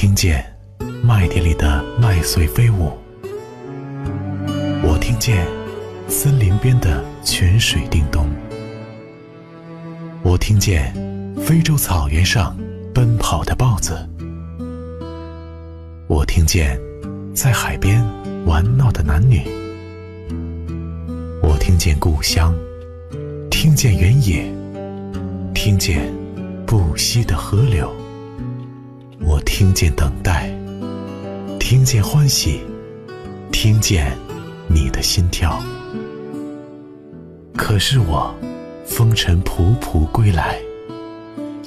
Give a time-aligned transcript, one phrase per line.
[0.00, 0.42] 听见
[1.02, 2.90] 麦田里的麦穗飞舞，
[4.82, 5.46] 我听见
[6.08, 8.26] 森林边的泉水叮咚，
[10.22, 10.90] 我听见
[11.36, 12.56] 非洲草原上
[12.94, 14.08] 奔跑的豹子，
[16.06, 16.80] 我听见
[17.34, 18.02] 在海边
[18.46, 19.42] 玩闹的男女，
[21.42, 22.54] 我听见故乡，
[23.50, 24.50] 听见原野，
[25.52, 26.10] 听见
[26.64, 27.94] 不息的河流。
[29.22, 30.50] 我听见等待，
[31.58, 32.60] 听见欢喜，
[33.52, 34.16] 听见
[34.68, 35.60] 你的心跳。
[37.56, 38.34] 可是我
[38.84, 40.58] 风尘仆仆归来，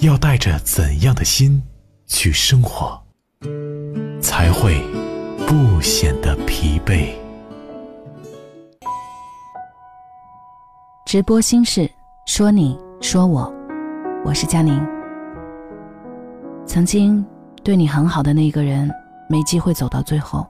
[0.02, 1.62] 要带着怎样的心
[2.08, 3.00] 去生活，
[4.20, 4.82] 才会
[5.48, 7.10] 不显得疲惫？
[11.05, 11.90] 直播心事，
[12.26, 13.54] 说你说我，
[14.26, 14.84] 我是佳宁。
[16.66, 17.24] 曾经。
[17.63, 18.91] 对你很好的那个人，
[19.30, 20.46] 没机会走到最后。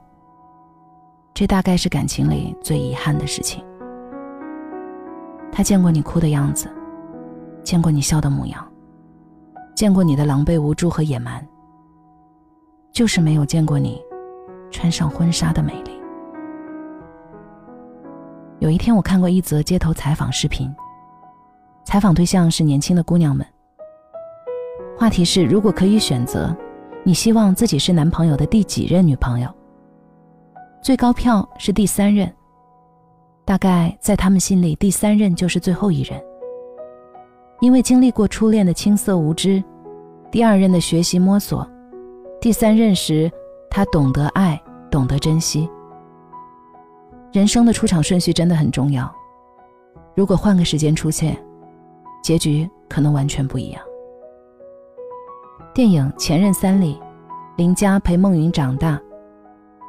[1.32, 3.64] 这大概是感情里最遗憾的事情。
[5.52, 6.68] 他见过你哭的样子，
[7.62, 8.66] 见过你笑的模样，
[9.76, 11.46] 见过你的狼狈无助和野蛮，
[12.90, 14.02] 就是没有见过你
[14.72, 15.92] 穿上婚纱的美丽。
[18.58, 20.68] 有一天，我看过一则街头采访视频，
[21.84, 23.46] 采访对象是年轻的姑娘们，
[24.98, 26.52] 话题是：如果可以选择。
[27.06, 29.48] 你希望自己是男朋友的第几任女朋友？
[30.82, 32.32] 最高票是第三任。
[33.44, 36.18] 大概在他们心里，第三任就是最后一任。
[37.60, 39.62] 因为经历过初恋的青涩无知，
[40.30, 41.68] 第二任的学习摸索，
[42.40, 43.30] 第三任时
[43.70, 44.58] 他懂得爱，
[44.90, 45.68] 懂得珍惜。
[47.32, 49.14] 人生的出场顺序真的很重要。
[50.14, 51.36] 如果换个时间出现，
[52.22, 53.82] 结局可能完全不一样。
[55.74, 56.96] 电影《前任三》里，
[57.56, 58.96] 林佳陪孟云长大，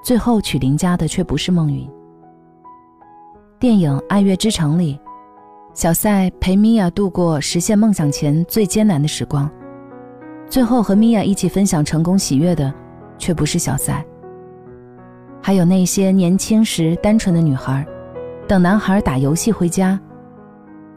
[0.03, 1.88] 最后娶林佳的却不是孟云。
[3.59, 5.00] 电影《爱乐之城》里，
[5.75, 9.47] 小赛陪米娅度过实现梦想前最艰难的时光，
[10.50, 12.73] 最后和米娅一起分享成功喜悦的，
[13.19, 14.03] 却不是小赛。
[15.40, 17.85] 还有那些年轻时单纯的女孩，
[18.47, 20.00] 等男孩打游戏回家，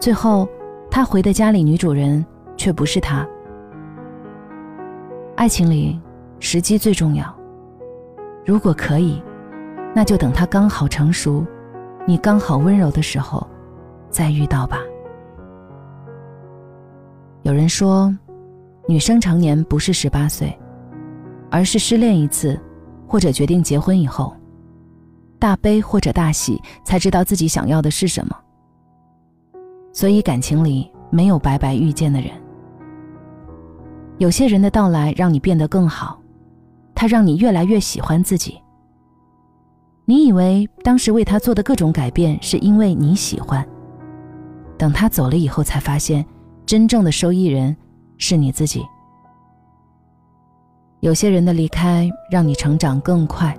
[0.00, 0.48] 最后
[0.90, 2.24] 他回的家里女主人
[2.56, 3.28] 却不是他。
[5.38, 5.96] 爱情里，
[6.40, 7.32] 时机最重要。
[8.44, 9.22] 如果可以，
[9.94, 11.46] 那就等他刚好成熟，
[12.08, 13.46] 你刚好温柔的时候，
[14.10, 14.80] 再遇到吧。
[17.42, 18.12] 有人说，
[18.88, 20.52] 女生成年不是十八岁，
[21.52, 22.60] 而是失恋一次，
[23.06, 24.34] 或者决定结婚以后，
[25.38, 28.36] 大悲或者大喜，才知道自己想要的是什么。
[29.92, 32.32] 所以，感情里没有白白遇见的人。
[34.18, 36.20] 有些人的到来让你变得更好，
[36.92, 38.60] 他让你越来越喜欢自己。
[40.04, 43.64] 你以为当时为他做的各种改变是因为你喜欢，
[44.76, 46.26] 等他走了以后才发现，
[46.66, 47.76] 真正的受益人
[48.16, 48.84] 是你自己。
[50.98, 53.56] 有些人的离开让你成长更快，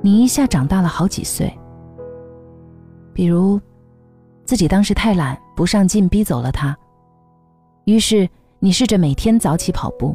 [0.00, 1.52] 你一下长大了好几岁。
[3.12, 3.60] 比如，
[4.44, 6.76] 自己当时太懒不上进，逼走了他，
[7.86, 8.28] 于是。
[8.58, 10.14] 你试着每天早起跑步。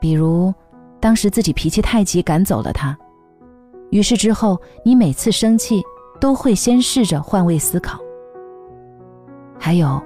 [0.00, 0.52] 比如，
[1.00, 2.96] 当时自己脾气太急，赶走了他，
[3.90, 5.82] 于是之后你每次生气
[6.20, 7.98] 都会先试着换位思考。
[9.58, 10.02] 还有，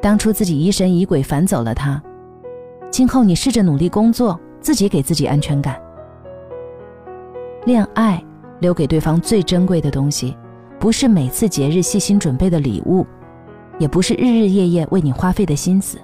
[0.00, 2.00] 当初自己疑神疑鬼反走了他，
[2.90, 5.80] 今后你试着努力工作，自己给自己安全感。
[7.64, 8.22] 恋爱
[8.60, 10.36] 留给对方最珍贵的东西，
[10.78, 13.06] 不是每次节日细心准备的礼物，
[13.78, 15.98] 也不是日日夜夜为你花费的心思。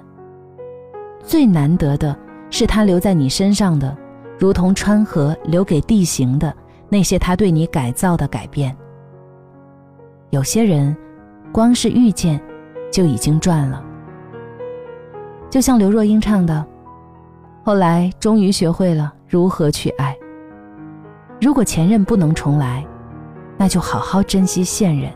[1.23, 2.15] 最难得的
[2.49, 3.95] 是他留在你身上的，
[4.39, 6.53] 如同川河留给地形的
[6.87, 8.75] 那些他对你改造的改变。
[10.31, 10.95] 有些人，
[11.51, 12.41] 光是遇见，
[12.91, 13.83] 就已经赚了。
[15.49, 16.65] 就像刘若英唱的
[17.63, 20.15] ：“后来终于学会了如何去爱。”
[21.41, 22.85] 如果前任不能重来，
[23.57, 25.11] 那就好好珍惜现任。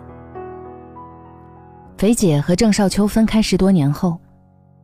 [1.98, 4.18] 肥姐和郑少秋分开十多年后。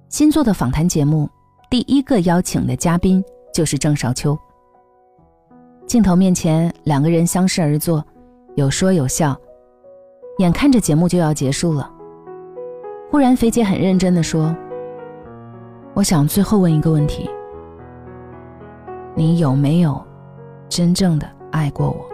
[0.09, 1.29] 新做的访谈节目，
[1.69, 3.23] 第一个邀请的嘉宾
[3.53, 4.35] 就是郑少秋。
[5.85, 8.03] 镜头面前，两个人相视而坐，
[8.55, 9.39] 有说有笑。
[10.39, 11.87] 眼看着节目就要结束了，
[13.11, 14.55] 忽然肥姐很认真的说
[15.93, 17.29] ：“我想最后问一个问题，
[19.13, 20.03] 你有没有
[20.67, 22.09] 真正的爱过我？”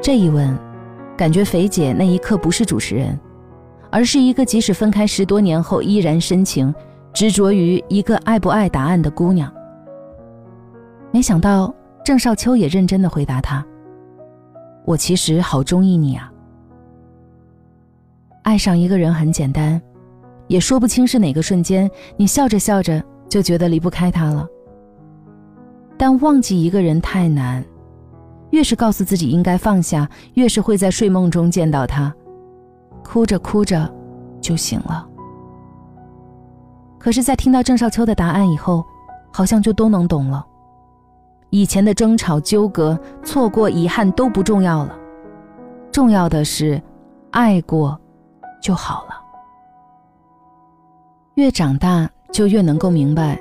[0.00, 0.58] 这一问，
[1.18, 3.18] 感觉肥姐那一刻不是主持人。
[3.90, 6.74] 而是一个即使分开十多年后依然深情、
[7.12, 9.52] 执着于一个爱不爱答案的姑娘。
[11.10, 11.74] 没想到
[12.04, 13.64] 郑少秋也认真的回答他
[14.84, 16.30] ：“我其实好中意你啊。
[18.42, 19.80] 爱上一个人很简单，
[20.46, 24.46] 也说不清是哪个瞬间，你笑着笑着就觉得离不开他了。
[25.96, 27.64] 但忘记一个人太难，
[28.50, 32.14] 越是告诉自己应该放下，越是会在睡梦中见到他，
[33.04, 33.90] 哭着哭着
[34.40, 35.06] 就醒了。
[36.98, 38.84] 可是，在听到郑少秋的答案以后，
[39.32, 40.44] 好像就都能懂了。
[41.50, 44.94] 以前的争吵、纠葛、错过、遗憾都不重要了，
[45.90, 46.82] 重要的是，
[47.30, 47.98] 爱过
[48.60, 49.14] 就好了。
[51.36, 53.40] 越长大，就越能够明白，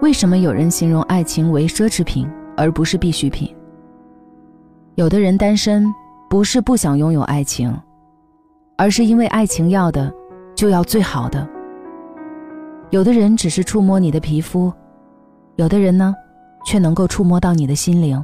[0.00, 2.26] 为什么有人形容爱情为奢侈品，
[2.56, 3.54] 而不是必需品。
[4.94, 5.84] 有的人单身，
[6.30, 7.76] 不是不想拥有爱情，
[8.78, 10.10] 而是因为爱情要的，
[10.54, 11.46] 就要最好的。
[12.90, 14.72] 有的人只是触摸你的皮肤，
[15.56, 16.14] 有的人呢？
[16.64, 18.22] 却能够触摸到你的心灵。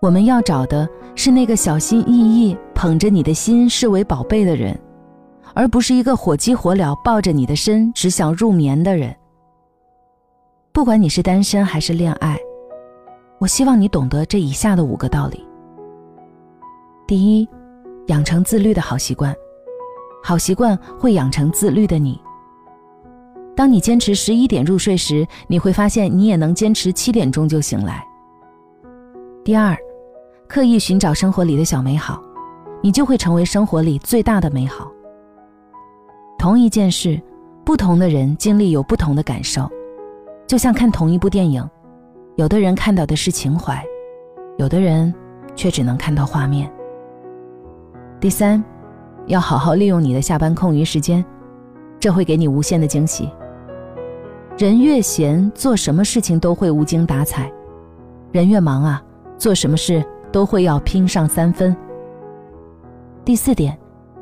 [0.00, 4.78] 我们要找的是那个小心翼翼捧着你的心视为宝贝的人，
[5.54, 9.14] 而不是一个火急火燎抱着你的身只想入眠的人。
[10.72, 12.38] 不管你是单身还是恋爱，
[13.38, 15.44] 我希望你懂得这以下的五个道理：
[17.06, 17.48] 第一，
[18.08, 19.34] 养成自律的好习惯，
[20.22, 22.20] 好习惯会养成自律的你。
[23.54, 28.02] 当你坚持十一点入睡时，你会发现你也能坚持七点钟就醒来。
[29.44, 29.76] 第二，
[30.48, 32.22] 刻意寻找生活里的小美好，
[32.82, 34.90] 你就会成为生活里最大的美好。
[36.38, 37.20] 同一件事，
[37.62, 39.68] 不同的人经历有不同的感受，
[40.46, 41.68] 就像看同一部电影，
[42.36, 43.84] 有的人看到的是情怀，
[44.56, 45.12] 有的人
[45.54, 46.72] 却只能看到画面。
[48.20, 48.62] 第三，
[49.26, 51.24] 要好好利用你的下班空余时间，
[52.00, 53.30] 这会给你无限的惊喜。
[54.56, 57.44] 人越闲，做什么事情都会无精打采；
[58.32, 59.00] 人越忙啊，
[59.38, 61.76] 做什么事都会要拼上三分。
[63.24, 63.78] 第四点，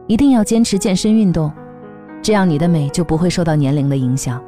[0.06, 1.50] 一定要坚持健身运动，
[2.20, 4.42] 这样你的美就不会受到年龄的影响。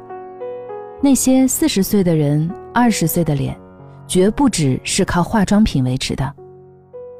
[1.01, 3.59] 那些四十岁的人、二十岁的脸，
[4.05, 6.35] 绝不只是靠化妆品维持的，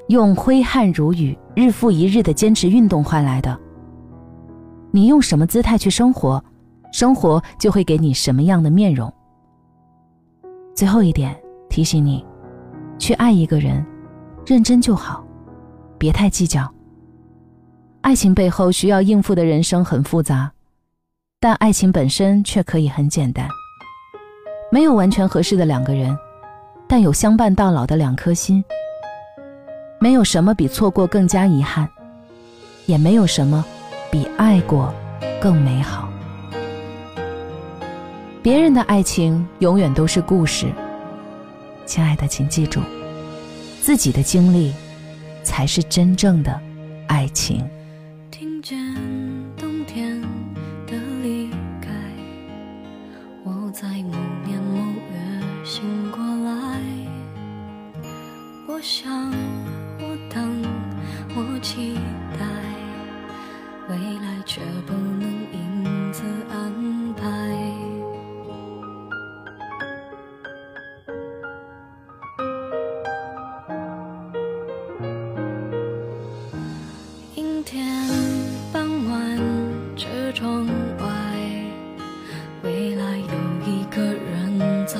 [0.10, 3.56] 用挥汗如雨、日复一日的坚持运动换来的。
[4.90, 6.44] 你用什么姿态去生活？
[6.92, 9.14] 生活就会给你什么样的面容。
[10.74, 11.40] 最后一点
[11.70, 12.26] 提醒你，
[12.98, 13.86] 去爱一个人，
[14.48, 15.24] 认真就好，
[16.00, 16.68] 别太计较。
[18.02, 20.52] 爱情背后需要应付的人生很复杂，
[21.40, 23.48] 但爱情本身却可以很简单。
[24.72, 26.18] 没有完全合适的两个人，
[26.88, 28.64] 但有相伴到老的两颗心。
[30.02, 31.88] 没有什么比错过更加遗憾，
[32.86, 33.66] 也没有什么
[34.10, 34.94] 比爱过
[35.42, 36.08] 更美好。
[38.42, 40.72] 别人的爱情永远都是故事，
[41.86, 42.80] 亲爱的，请记住，
[43.82, 44.74] 自己的经历
[45.44, 46.58] 才是真正的
[47.08, 47.70] 爱情。
[48.32, 48.78] 听见
[49.58, 50.22] 冬天
[50.88, 51.50] 的离
[51.82, 51.90] 开，
[53.44, 54.80] 我在某年某
[55.12, 56.80] 月醒过来。
[58.66, 59.34] 我想，
[61.70, 61.94] 期
[62.40, 62.48] 待
[63.90, 65.22] 未来却不能
[65.54, 67.30] 因此安排
[77.36, 77.86] 阴天
[78.74, 79.38] 傍晚
[79.96, 80.66] 车窗
[80.98, 81.06] 外
[82.64, 84.98] 未来有一个人在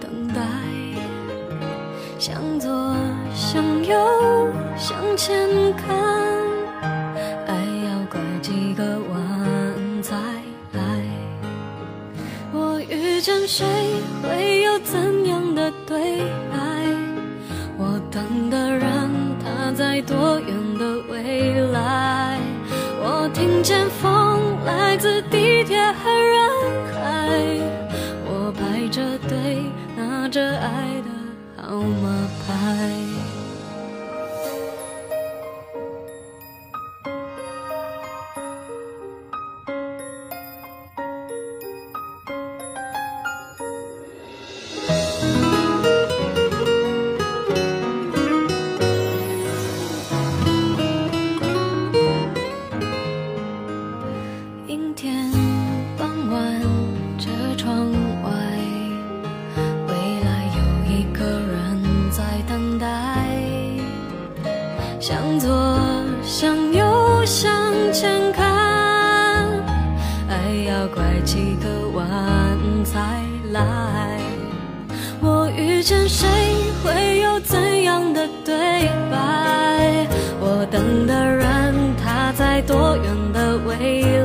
[0.00, 0.70] 等待。
[2.20, 2.94] 向左
[3.34, 3.96] 向右
[4.76, 5.99] 向前看
[23.88, 26.50] 风来自地铁和人
[26.92, 27.30] 海，
[28.24, 29.64] 我排着队
[29.96, 30.89] 拿着爱
[65.10, 65.50] 向左
[66.22, 67.52] 向右向
[67.92, 68.46] 前看，
[70.28, 72.06] 爱要拐几个弯
[72.84, 73.00] 才
[73.50, 74.20] 来，
[75.20, 76.28] 我遇见谁
[76.84, 78.54] 会有怎样的对
[79.10, 80.06] 白，
[80.38, 84.19] 我等的人他在多远的未来。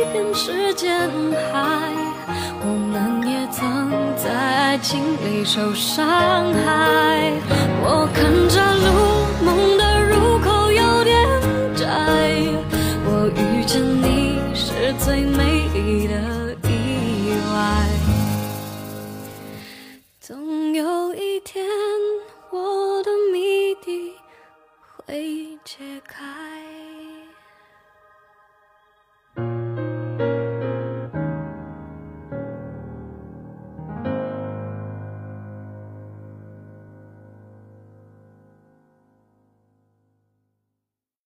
[0.00, 1.10] 一片时间
[1.52, 1.92] 海
[2.62, 6.06] 我们也曾在爱情里受伤
[6.54, 7.30] 害
[7.82, 8.88] 我看着路
[9.44, 11.28] 梦的入口有点
[11.76, 11.84] 窄
[13.04, 17.86] 我遇见你是最美丽的意外。
[20.18, 21.62] 总有一天
[22.50, 24.14] 我的谜底
[24.96, 25.39] 会